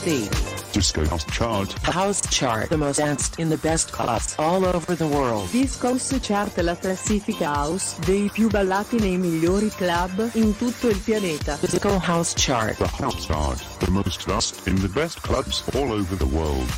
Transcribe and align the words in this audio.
DHC. 0.00 0.72
Disco 0.72 1.04
House 1.04 1.24
Chart. 1.26 1.68
The 1.84 1.92
house 1.92 2.20
chart. 2.30 2.68
The 2.68 2.76
most 2.76 2.98
danced 2.98 3.38
in 3.38 3.48
the 3.48 3.58
best 3.58 3.92
clubs 3.92 4.34
all 4.38 4.64
over 4.64 4.94
the 4.94 5.06
world. 5.06 5.50
Disco 5.50 5.88
House 5.88 6.18
Chart 6.20 6.56
la 6.58 6.76
classifica 6.76 7.52
house 7.54 7.98
dei 8.04 8.30
più 8.30 8.48
ballati 8.48 8.98
nei 8.98 9.18
migliori 9.18 9.68
club 9.68 10.30
in 10.34 10.56
tutto 10.56 10.88
il 10.88 10.98
pianeta. 10.98 11.58
Disco 11.60 11.98
House 11.98 12.34
Chart. 12.36 12.76
The 12.76 12.90
House 13.02 13.26
Chart. 13.26 13.78
The 13.78 13.90
most 13.90 14.26
dust 14.26 14.66
in 14.66 14.80
the 14.80 14.88
best 14.88 15.20
clubs 15.20 15.62
all 15.74 15.90
over 15.90 16.16
the 16.16 16.24
world. 16.24 16.68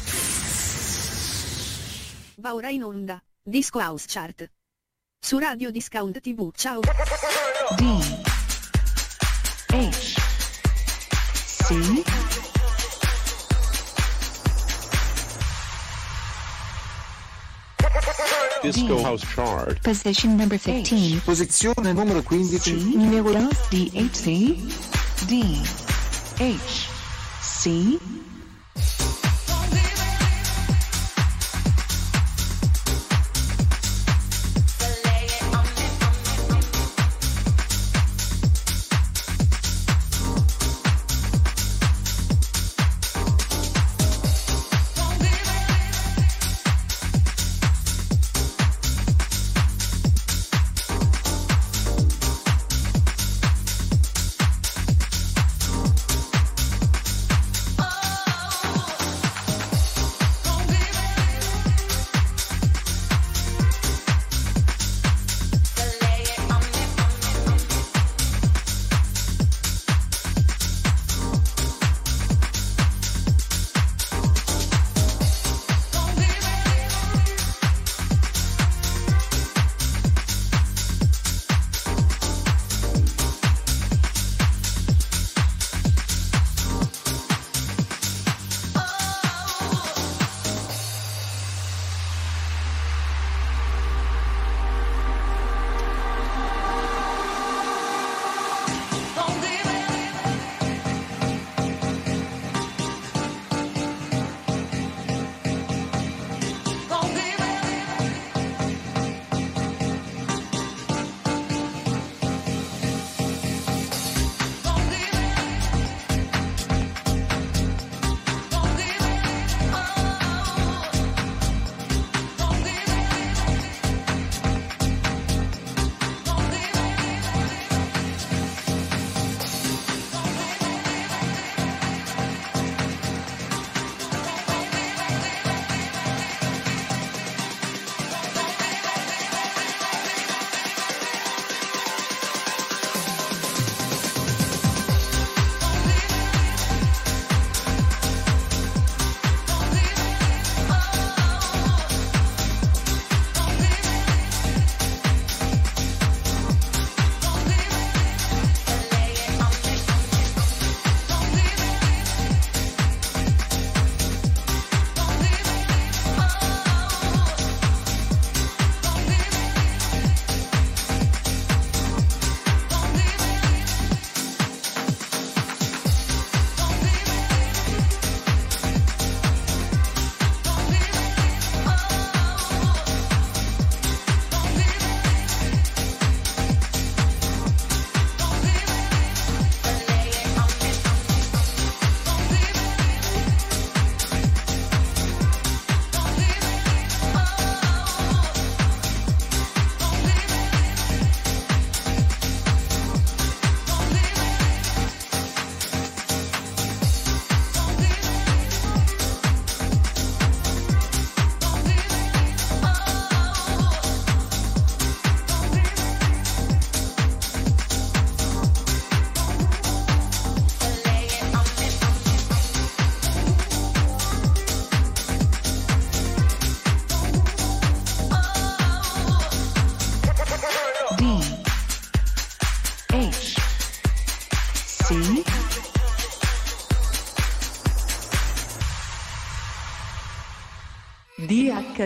Va 2.37 2.55
ora 2.55 2.71
in 2.71 2.83
onda. 2.83 3.23
Disco 3.43 3.79
House 3.79 4.07
Chart. 4.09 4.51
Su 5.21 5.39
Radio 5.39 5.71
Discount 5.71 6.21
TV. 6.21 6.51
Ciao. 6.55 6.81
D 7.77 8.01
H 9.69 10.17
C 11.69 12.52
Disco 18.63 18.97
D. 18.97 19.03
House 19.03 19.27
Chart. 19.35 19.81
Position 19.81 20.37
number 20.37 20.59
15 20.59 21.21
Posizione 21.25 21.93
numero 21.93 22.23
15. 22.23 22.97
Numéro 22.97 23.31
1 23.31 23.49
DHC 23.71 24.57
D 25.27 25.61
H 26.39 26.89
C 27.41 27.99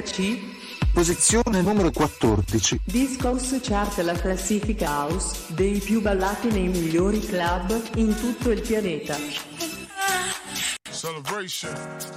DHC 0.00 0.54
Posizione 0.93 1.60
numero 1.60 1.90
14. 1.90 2.81
Disco 2.84 3.28
House 3.28 3.60
Chart 3.60 3.98
la 3.98 4.14
classifica 4.14 4.88
house 4.88 5.44
dei 5.48 5.78
più 5.78 6.00
ballati 6.00 6.48
nei 6.48 6.69
migliori 6.69 7.20
club 7.20 7.82
in 7.96 8.14
tutto 8.19 8.50
il 8.50 8.62
pianeta. 8.62 9.16
Celebration. 10.90 12.15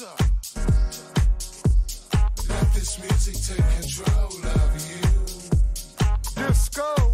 Let 0.00 0.08
this 2.72 2.98
music 3.00 3.36
take 3.44 3.66
control 3.82 4.32
of 4.46 4.72
you. 4.88 6.46
Disco. 6.46 7.09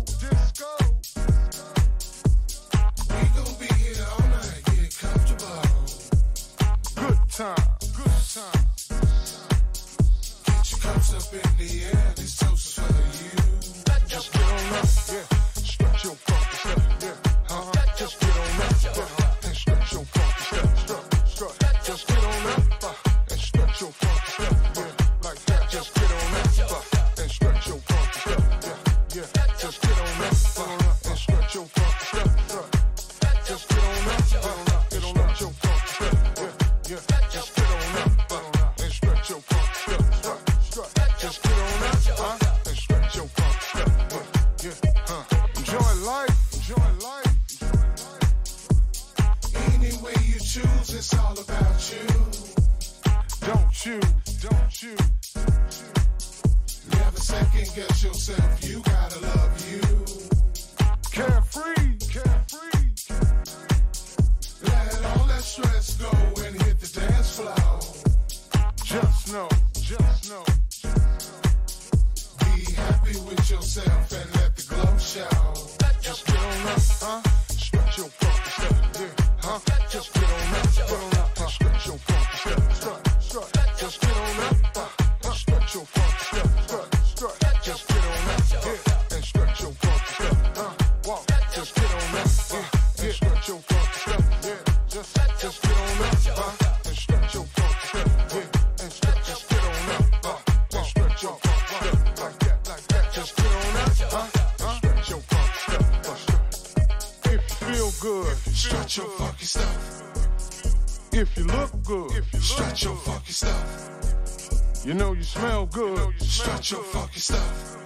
If 111.18 111.34
you 111.38 111.44
look 111.44 111.82
good, 111.82 112.10
if 112.12 112.30
you 112.34 112.40
strut 112.40 112.82
your 112.84 112.94
funky 112.96 113.32
stuff. 113.32 114.84
You 114.84 114.92
know 114.92 115.14
you 115.14 115.22
smell 115.22 115.64
good, 115.64 115.88
you 115.88 115.96
know 115.96 116.10
you 116.10 116.26
strut 116.26 116.70
your 116.70 116.82
funky 116.82 117.20
stuff. 117.20 117.76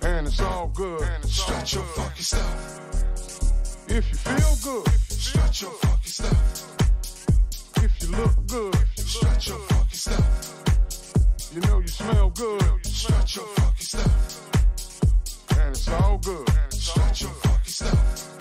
And 0.00 0.26
it's 0.26 0.40
all 0.40 0.68
good, 0.68 1.02
and 1.02 1.24
it's 1.24 1.42
strut 1.42 1.74
your 1.74 1.82
funky 1.82 2.22
stuff. 2.22 2.80
If 3.86 4.08
you 4.08 4.16
feel 4.16 4.72
good, 4.72 4.88
strut 5.10 5.60
your 5.60 5.72
funky 5.72 6.08
stuff. 6.08 6.66
If 7.84 8.02
you 8.02 8.08
look 8.16 8.46
good, 8.46 8.76
strut 8.96 9.46
your 9.48 9.58
funky 9.58 9.96
stuff. 9.96 11.52
You 11.54 11.60
know 11.60 11.80
you 11.80 11.88
smell 11.88 12.30
good, 12.30 12.86
strut 12.86 13.36
your 13.36 13.46
funky 13.46 13.84
stuff. 13.84 15.58
And 15.58 15.76
it's 15.76 15.86
all 15.86 16.16
good, 16.16 16.48
strut 16.72 17.20
your 17.20 17.30
funky 17.30 17.70
stuff. 17.70 18.38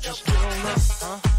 Just 0.00 0.26
get 0.26 0.36
on 0.36 0.66
up, 0.66 0.80
huh? 1.00 1.31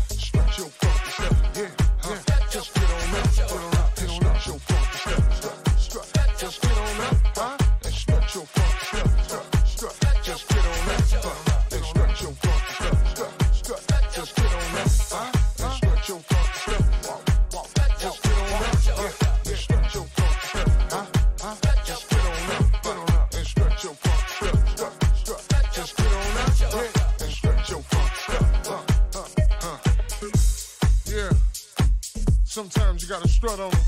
strut 33.44 33.60
on 33.60 33.72
them. 33.72 33.80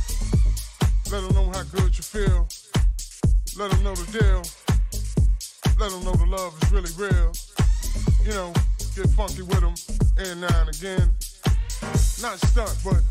Let 1.12 1.24
them 1.24 1.34
know 1.34 1.50
how 1.50 1.64
good 1.64 1.98
you 1.98 2.04
feel. 2.04 2.46
Let 3.58 3.72
them 3.72 3.84
know 3.84 3.96
the 3.96 4.12
deal. 4.12 4.42
Let 5.80 5.92
them 5.92 6.04
know 6.04 6.12
the 6.12 6.26
love 6.26 6.54
is 6.62 6.72
really 6.74 6.92
real. 6.98 7.32
You 8.26 8.32
know, 8.32 8.54
get 8.96 9.10
funky 9.16 9.44
with 9.44 9.62
them 9.62 9.76
and 10.18 10.42
now 10.42 10.60
and 10.60 10.76
again. 10.76 11.10
Not 12.22 12.38
stunt, 12.44 12.76
but 12.84 13.02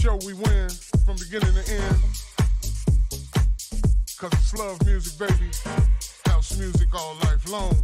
show 0.00 0.16
we 0.26 0.34
win 0.34 0.68
from 1.06 1.16
beginning 1.16 1.54
to 1.54 1.72
end. 1.72 1.96
Cause 4.18 4.32
it's 4.34 4.54
love 4.58 4.84
music, 4.84 5.18
baby. 5.18 5.48
House 6.26 6.58
music 6.58 6.88
all 6.94 7.16
life 7.24 7.48
long. 7.48 7.76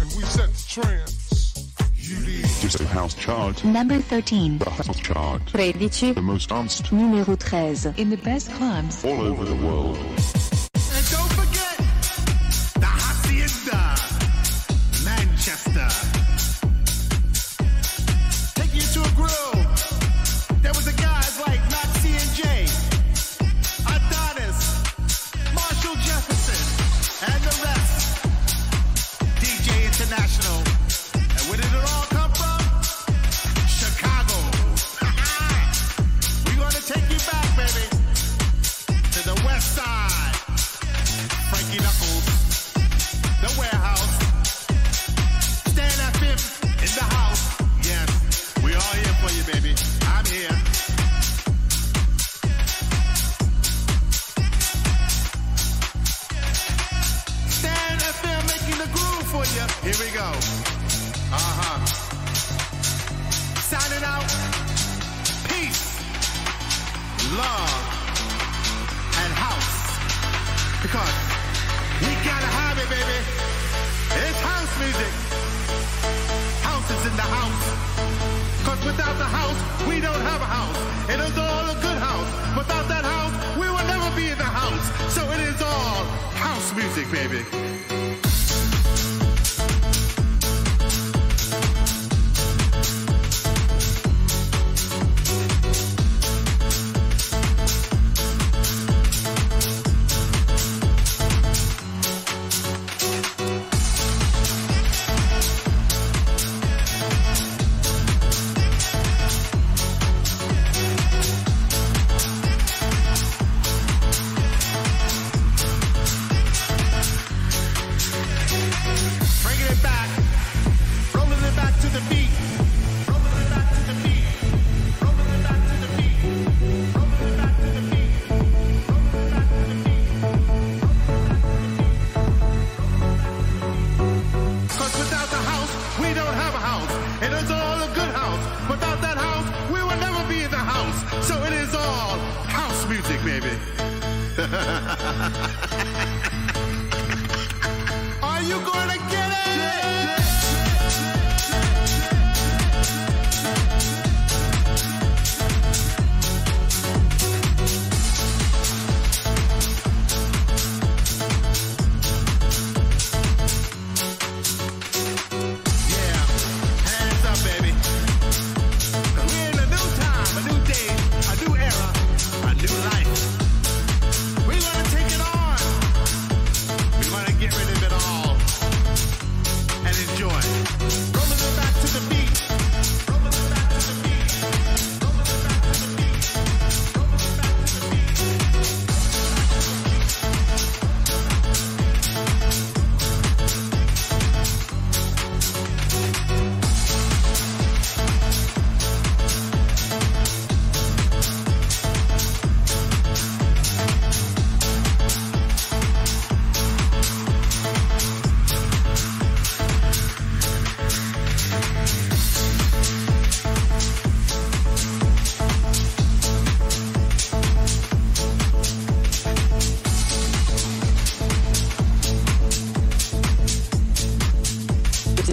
And 0.00 0.08
we 0.16 0.24
set 0.24 0.50
the 0.50 0.64
trend. 0.68 1.23
Just 2.04 2.80
house 2.80 3.14
chart. 3.14 3.64
Number 3.64 3.98
13. 3.98 4.58
The 4.58 4.68
house 4.68 5.00
chart. 5.00 5.40
13. 5.48 6.12
The 6.12 6.20
most 6.20 6.50
danced. 6.50 6.84
Numéro 6.92 7.38
13. 7.40 7.94
In 7.96 8.10
the 8.10 8.18
best 8.18 8.50
clubs. 8.52 9.02
All 9.06 9.22
over 9.22 9.46
the 9.46 9.54
world. 9.54 10.53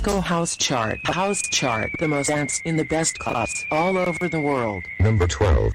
Disco 0.01 0.19
House 0.19 0.57
Chart. 0.57 0.99
The 1.05 1.11
House 1.11 1.43
Chart. 1.43 1.91
The 1.99 2.07
most 2.07 2.31
ants 2.31 2.59
in 2.65 2.75
the 2.75 2.83
best 2.83 3.19
class 3.19 3.65
all 3.69 3.99
over 3.99 4.27
the 4.27 4.41
world. 4.41 4.83
Number 4.99 5.27
12. 5.27 5.73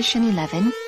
Position 0.00 0.24
11. 0.24 0.79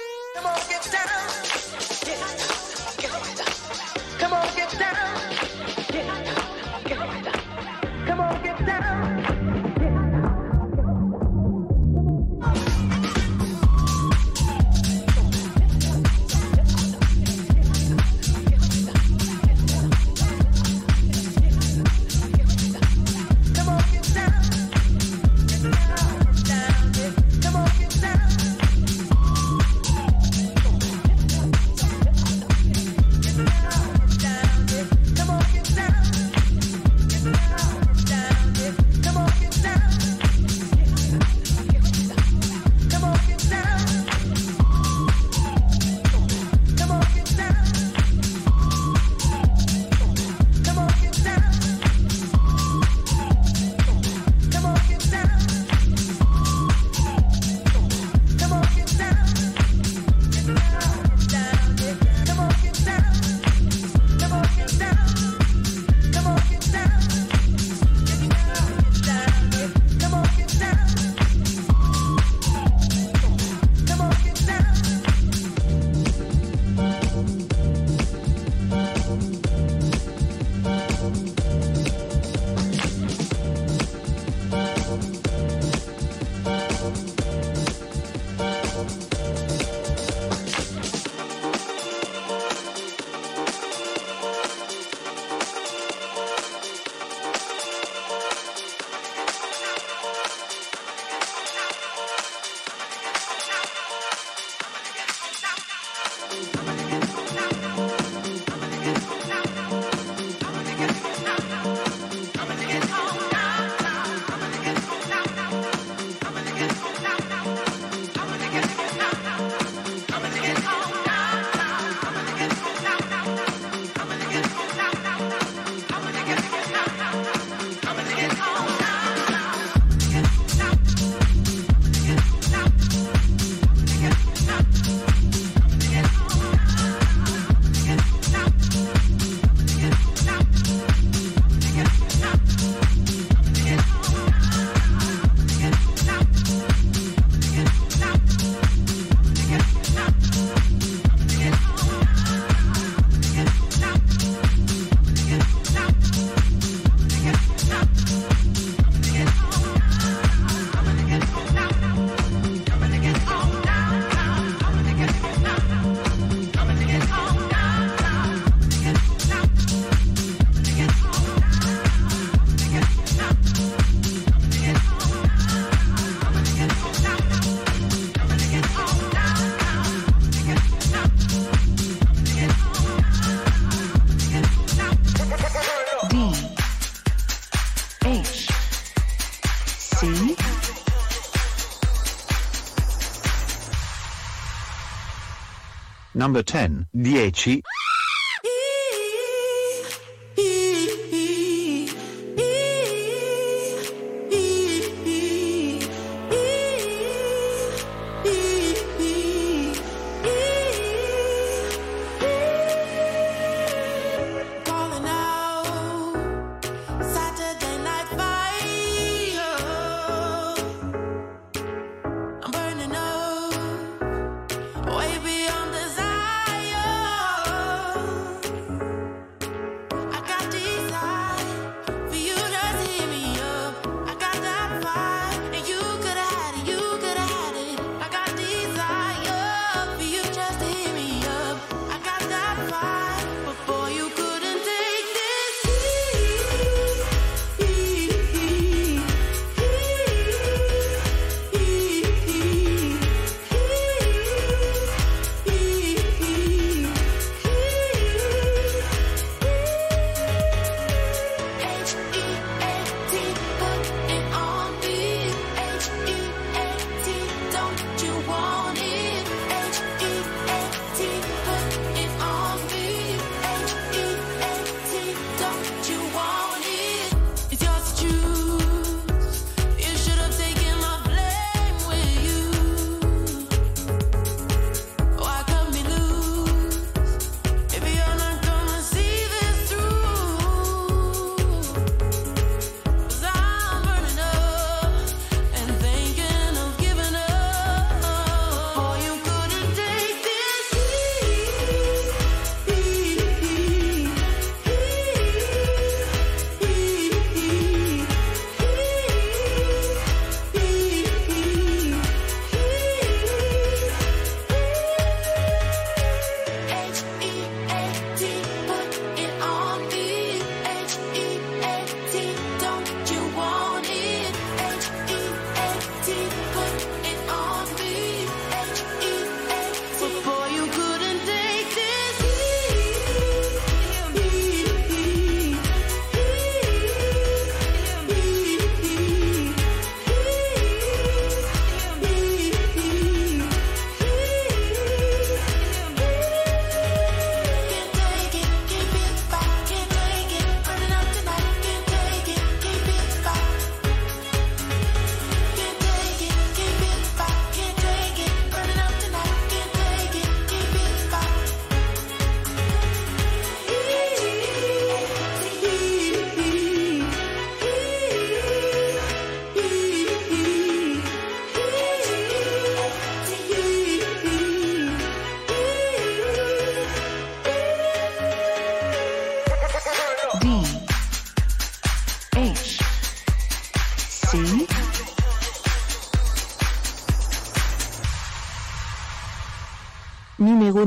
Number 196.23 196.45
10, 196.45 196.87
10 196.95 197.63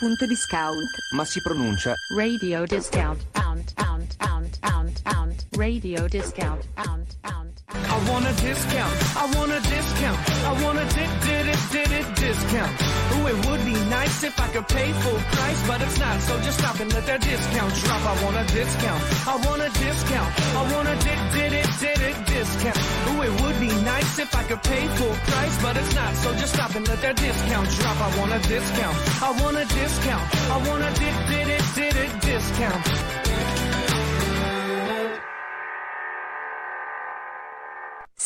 radio.discount. 0.00 0.88
ma 1.10 1.24
si 1.26 1.42
pronuncia 1.42 1.94
Radio 2.16 2.64
discount. 2.64 3.22
Pound, 3.32 3.74
pound, 3.74 4.16
pound, 4.16 4.58
pound, 4.60 5.02
pound. 5.02 5.44
Radio 5.58 6.08
discount. 6.08 6.69
Want 8.20 8.38
a 8.38 8.42
discount. 8.42 9.16
I 9.16 9.24
want 9.34 9.50
a 9.50 9.60
discount. 9.60 10.18
I 10.44 10.52
want 10.62 10.78
a 10.78 10.84
did 10.92 11.10
did 11.24 11.46
it 11.48 11.60
did 11.72 11.90
it 11.90 12.06
discount. 12.16 12.72
Ooh, 13.16 13.26
it 13.32 13.46
would 13.46 13.64
be 13.64 13.72
nice 13.88 14.22
if 14.22 14.38
I 14.38 14.46
could 14.48 14.68
pay 14.68 14.92
full 14.92 15.20
price, 15.32 15.66
but 15.66 15.80
it's 15.80 15.98
not. 15.98 16.20
So 16.20 16.38
just 16.40 16.58
stop 16.58 16.78
and 16.80 16.92
let 16.92 17.06
that 17.06 17.22
discount 17.22 17.72
drop. 17.80 18.02
I 18.04 18.22
want 18.22 18.36
a 18.36 18.44
discount. 18.52 19.00
I 19.26 19.36
want 19.48 19.62
a 19.62 19.70
discount. 19.72 20.30
I 20.52 20.62
want 20.72 20.88
a 20.88 20.96
did 21.00 21.20
did 21.32 21.52
it 21.64 21.68
did 21.80 22.00
it 22.10 22.16
discount. 22.26 22.80
Ooh, 23.08 23.22
it 23.22 23.32
would 23.40 23.58
be 23.58 23.72
nice 23.88 24.18
if 24.18 24.34
I 24.36 24.42
could 24.42 24.62
pay 24.64 24.86
full 25.00 25.16
price, 25.32 25.56
but 25.62 25.76
it's 25.78 25.94
not. 25.94 26.12
So 26.16 26.34
just 26.36 26.52
stop 26.52 26.74
and 26.74 26.86
let 26.88 27.00
that 27.00 27.16
discount 27.16 27.70
drop. 27.70 27.96
I 28.04 28.18
want 28.20 28.32
a 28.36 28.40
discount. 28.46 28.96
I 29.24 29.30
want 29.40 29.56
a 29.56 29.64
discount. 29.64 30.24
I 30.52 30.56
want 30.68 30.82
a 30.84 30.90
did 31.00 31.16
did 31.32 31.48
it 31.56 31.64
did 31.74 31.96
it 31.96 32.12
discount. 32.20 33.19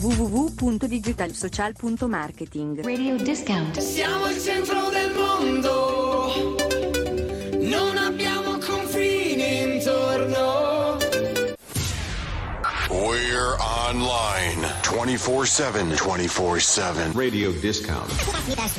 www.digitalsocial.marketing. 0.00 2.82
Radio 2.82 3.16
discount. 3.16 3.78
Siamo 3.80 4.30
il 4.30 4.40
centro 4.40 4.88
del 4.88 5.12
mondo, 5.12 6.56
non 7.58 7.98
abbiamo 7.98 8.56
confini 8.58 9.74
intorno. 9.74 10.96
We're 12.88 13.56
online 13.60 14.66
24 14.82 15.44
7. 15.44 15.84
24 15.84 16.58
7. 16.58 17.10
Radio 17.14 17.50
discount. 17.52 18.10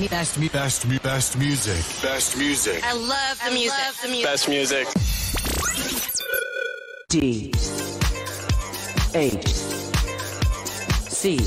Best, 0.10 0.38
mu- 0.38 0.48
best 1.02 1.36
music. 1.36 1.84
Best 2.02 2.36
music. 2.36 2.82
I 2.84 2.94
love 2.94 3.38
the 3.46 3.52
music. 3.52 3.94
the 4.02 4.08
music. 4.08 4.26
Best 4.26 4.48
music. 4.48 4.88
D 7.10 7.52
H 9.14 9.81
C 11.22 11.38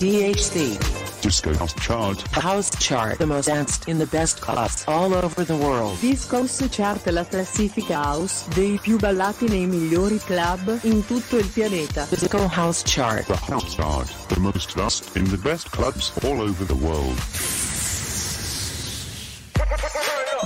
DHC 0.00 1.20
Disco 1.20 1.52
House 1.58 1.74
Chart. 1.74 2.18
House 2.32 2.70
Chart 2.78 3.18
the 3.18 3.26
most 3.26 3.48
danced 3.48 3.86
in 3.86 3.98
the 3.98 4.06
best 4.06 4.40
clubs 4.40 4.82
all 4.88 5.12
over 5.12 5.44
the 5.44 5.54
world. 5.54 5.98
Discos 6.00 6.66
Chart 6.70 7.06
la 7.10 7.26
classifica 7.26 8.02
house 8.02 8.46
dei 8.54 8.78
più 8.80 8.96
ballati 8.96 9.46
nei 9.46 9.66
migliori 9.66 10.18
club 10.24 10.78
in 10.84 11.04
tutto 11.04 11.36
il 11.36 11.48
pianeta. 11.48 12.06
Disco 12.08 12.48
House 12.48 12.82
Chart. 12.86 13.26
The 13.26 13.38
House 13.52 13.76
Chart. 13.76 14.10
The 14.28 14.40
most 14.40 14.74
dust 14.74 15.14
in 15.16 15.28
the 15.28 15.36
best 15.36 15.68
clubs 15.68 16.10
all 16.22 16.40
over 16.40 16.64
the 16.64 16.72
world. 16.72 17.20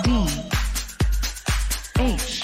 D 0.02 0.26
H 2.00 2.37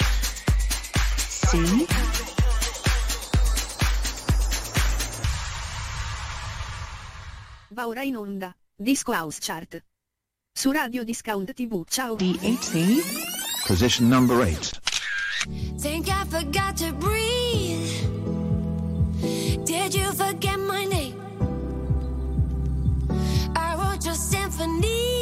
Va 7.85 7.91
ora 7.91 8.01
in 8.01 8.17
onda. 8.17 8.55
Disco 8.75 9.11
House 9.11 9.37
Chart. 9.39 9.83
Su 10.51 10.71
Radio 10.71 11.03
Discount 11.03 11.53
TV. 11.53 11.83
Ciao. 11.87 12.15
DHC 12.15 13.03
Position 13.67 14.07
number 14.07 14.41
8. 14.41 14.81
Think 15.77 16.07
I 16.07 16.25
forgot 16.27 16.75
to 16.77 16.91
breathe. 16.93 17.85
Did 19.65 19.93
you 19.93 20.11
forget 20.13 20.57
my 20.57 20.85
name? 20.85 21.19
I 23.55 23.75
wrote 23.75 24.03
your 24.03 24.15
symphonies. 24.15 25.14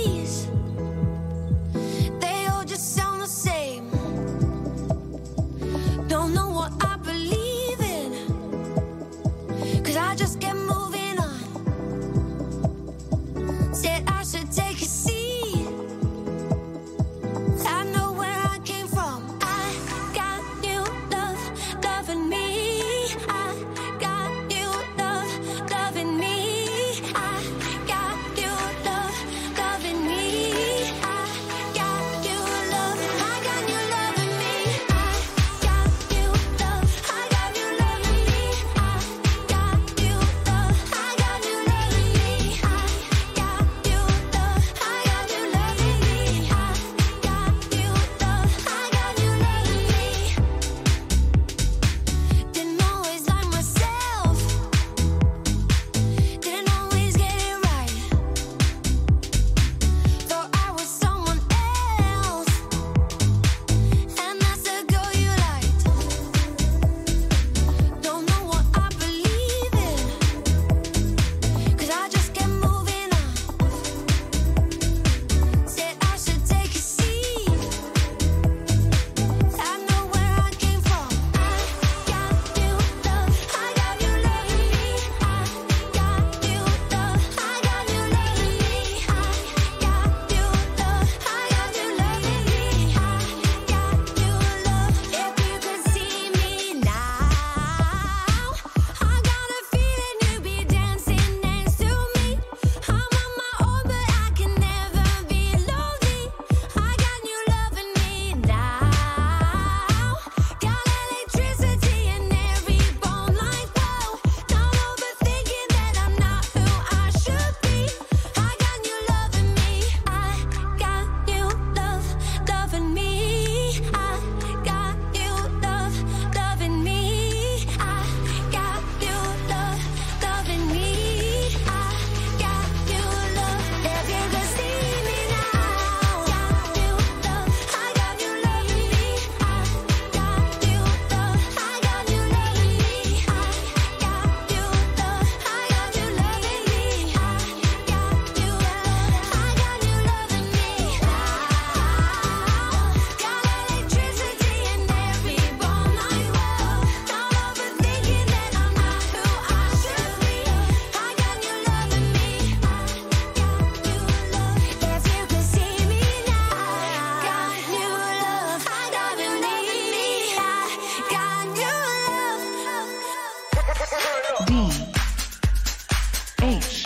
H 176.43 176.83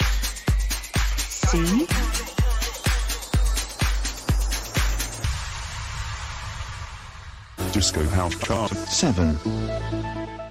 C 1.50 1.88
Disco 7.72 8.04
House 8.10 8.36
Chart 8.36 8.72
7. 8.72 10.46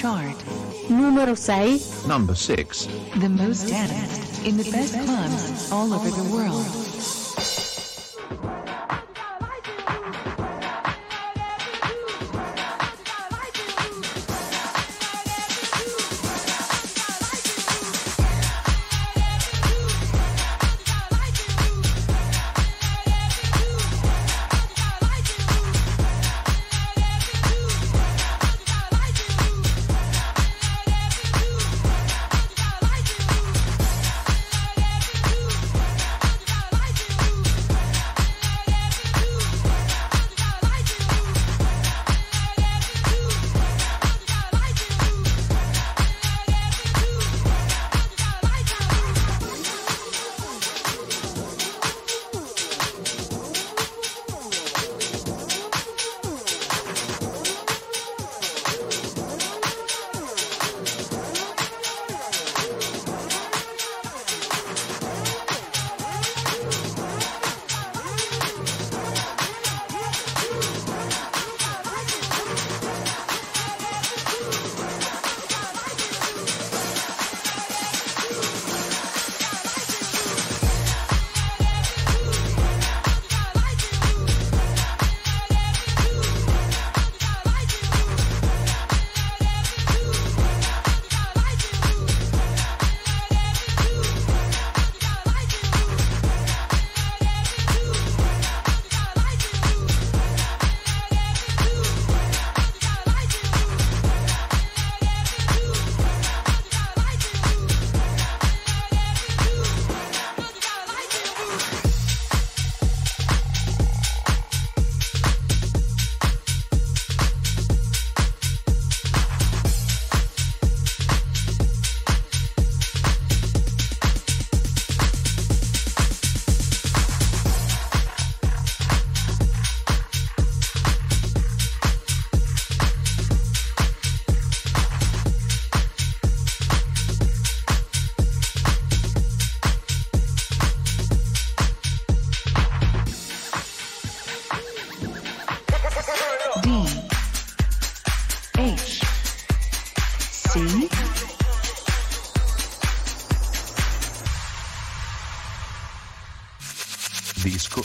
Chart. 0.00 0.36
Numero 0.88 1.34
6. 1.34 2.06
Number 2.06 2.34
6. 2.34 2.88
The 3.18 3.28
most 3.28 3.68
danced 3.68 4.46
in 4.46 4.56
the 4.56 4.64
best 4.70 4.94
clubs 4.94 5.70
all 5.70 5.92
over 5.92 6.08
the 6.08 6.34
world. 6.34 6.89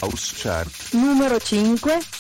House 0.02 0.34
Chart. 0.36 0.68
Numero 0.94 1.40
5. 1.40 2.15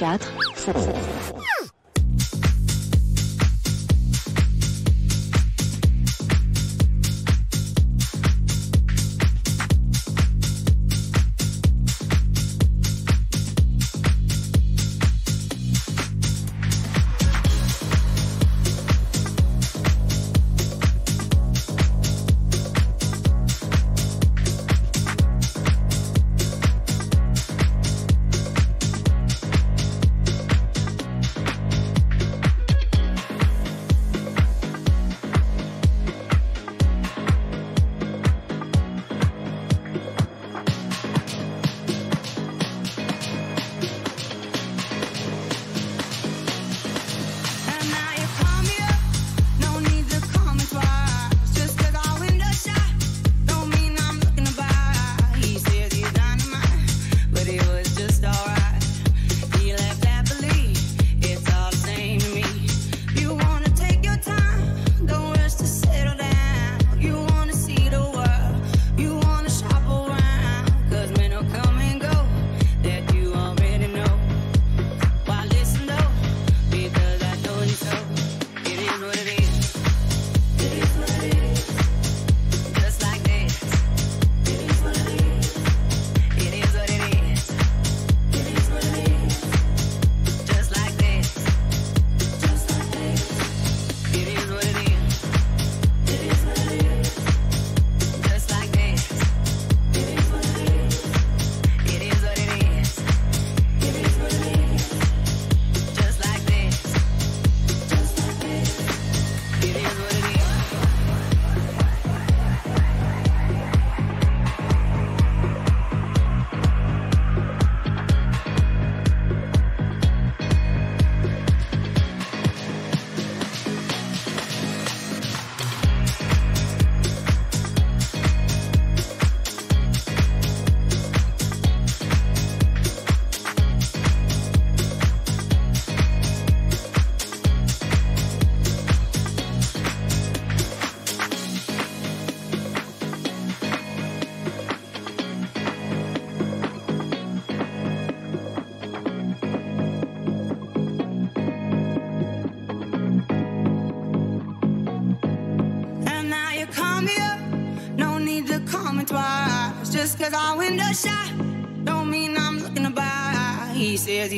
4. 0.00 1.09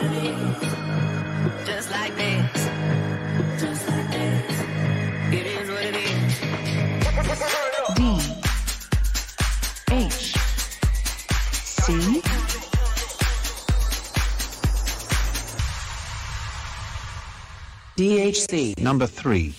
Just 0.00 1.90
like 1.90 2.16
this. 2.16 2.70
Just 3.60 3.86
like 3.86 4.10
this. 4.10 4.60
It 5.30 5.46
is 5.46 5.68
what 5.68 5.84
it 5.84 5.94
is. 5.94 6.40
D 17.98 18.18
H 18.18 18.46
C 18.46 18.72
DHC. 18.74 18.78
Number 18.80 19.06
3. 19.06 19.54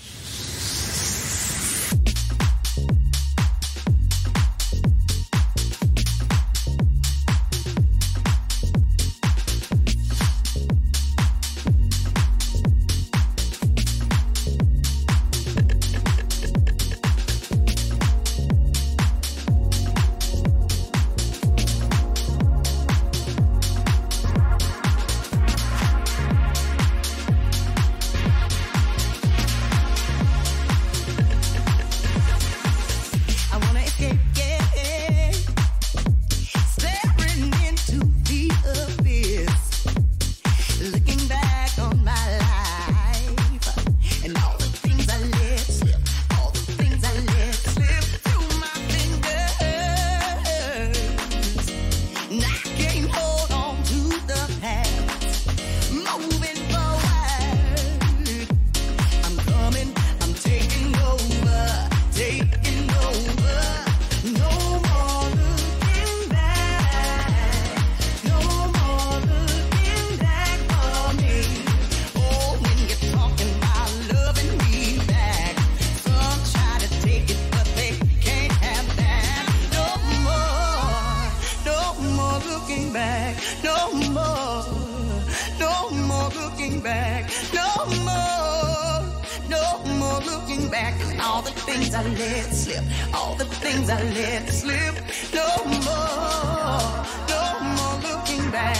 Let 92.17 92.53
slip, 92.53 92.83
all 93.13 93.35
the 93.35 93.45
things 93.45 93.89
I 93.89 94.01
let 94.03 94.49
slip. 94.49 94.95
No 95.33 95.47
more, 95.85 97.05
no 97.33 97.43
more 97.75 97.97
looking 98.07 98.51
back, 98.51 98.77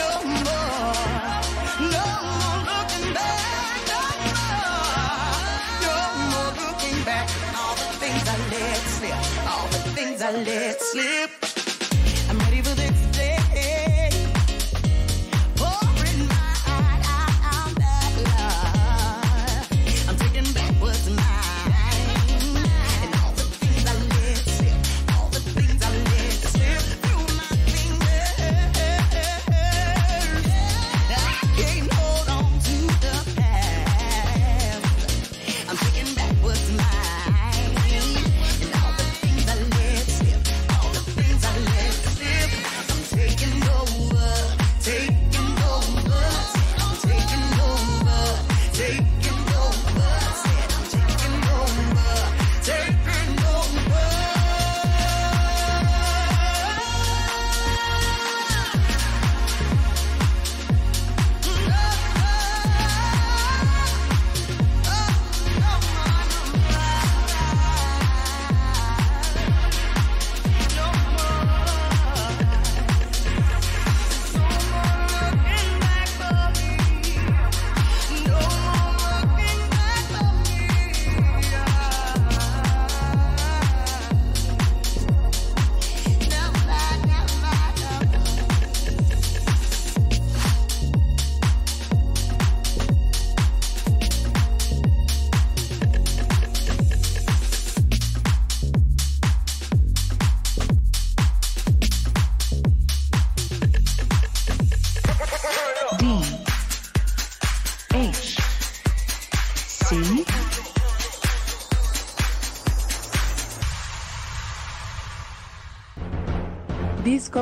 no 0.00 0.10
more, 0.44 0.94
no 1.94 2.06
more 2.40 2.60
looking 2.70 3.12
back, 3.14 3.80
no 3.92 4.00
more, 4.26 5.04
no 5.86 5.96
more 6.30 6.52
looking 6.62 7.04
back. 7.04 7.28
All 7.56 7.74
the 7.74 7.88
things 8.02 8.24
I 8.28 8.36
let 8.54 8.82
slip, 8.96 9.20
all 9.50 9.66
the 9.68 9.82
things 9.96 10.22
I 10.22 10.30
let 10.30 10.80
slip. 10.80 11.33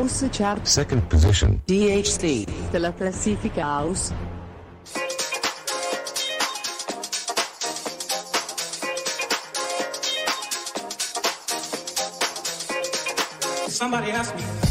Disco 0.03 0.27
House 0.27 0.29
Chart 0.31 0.67
Second 0.67 1.07
position. 1.09 1.61
DHC. 1.65 2.71
della 2.71 2.93
classifica 2.93 3.63
house. 3.63 4.13
Somebody 13.69 14.11
asked 14.11 14.35
me. 14.35 14.62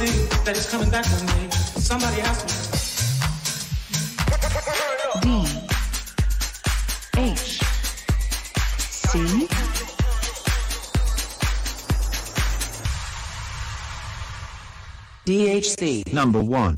me 0.00 0.06
that 0.44 0.56
it's 0.56 0.70
coming 0.70 0.90
back 0.90 1.06
on 1.06 1.26
me. 1.26 1.50
Somebody 1.50 2.20
asked 2.20 2.46
me. 2.46 2.54
D 7.14 7.20
H 7.20 7.60
C 9.10 9.48
D 15.24 15.48
H 15.48 15.76
C 15.76 16.04
number 16.12 16.40
one. 16.42 16.76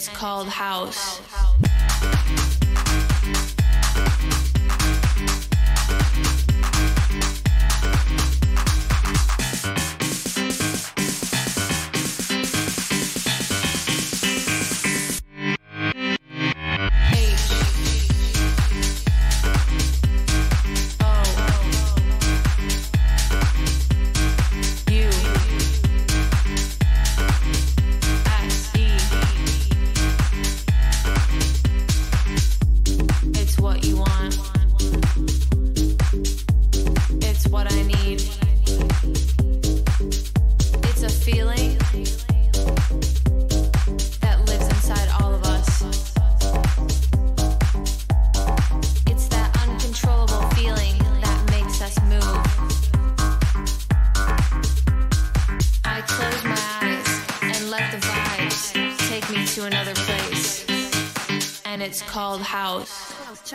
it's 0.00 0.08
called 0.08 0.48
House. 0.48 1.20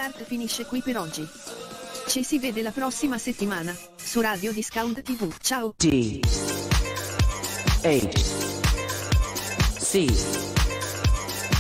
Chart 0.06 0.24
finisce 0.24 0.68
qui 0.68 0.82
per 0.82 1.00
oggi. 1.00 1.28
Ci 2.08 2.24
si 2.24 2.38
vede 2.38 2.62
la 2.62 2.70
prossima 2.70 3.18
settimana, 3.18 3.76
su 3.96 4.22
Radio 4.22 4.54
Discount 4.54 5.02
TV. 5.02 5.34
Ciao! 5.42 5.74
D 5.76 6.20
H 7.82 8.24
C 9.80 10.06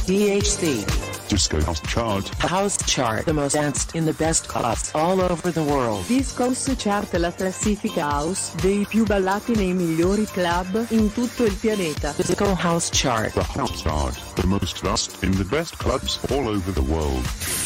DHC 0.05 1.27
Disco 1.27 1.57
House 1.65 1.81
Chart. 1.87 2.29
House 2.43 2.77
Chart, 2.85 3.25
the 3.25 3.33
most 3.33 3.55
danced 3.55 3.95
in 3.95 4.05
the 4.05 4.13
best 4.13 4.45
clubs 4.45 4.91
all 4.93 5.19
over 5.21 5.51
the 5.51 5.63
world. 5.63 6.05
Disco 6.05 6.43
House 6.43 6.75
Chart 6.77 7.11
la 7.13 7.31
classifica 7.31 8.11
house 8.11 8.51
dei 8.61 8.85
più 8.87 9.05
ballati 9.05 9.55
nei 9.55 9.73
migliori 9.73 10.25
club 10.25 10.85
in 10.89 11.11
tutto 11.11 11.45
il 11.45 11.55
pianeta. 11.55 12.13
Disco 12.15 12.55
House 12.61 12.91
Chart. 12.93 13.33
The 13.33 13.59
House 13.59 13.81
Chart. 13.81 14.35
The 14.35 14.45
most 14.45 14.83
dust 14.83 15.23
in 15.23 15.31
the 15.31 15.45
best 15.45 15.77
clubs 15.77 16.19
all 16.29 16.47
over 16.47 16.71
the 16.71 16.83
world. 16.83 17.64